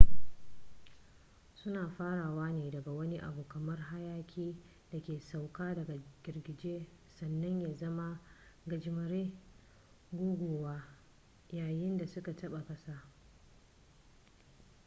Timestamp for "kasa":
12.67-13.03